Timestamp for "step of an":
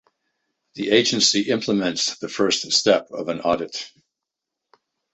2.71-3.39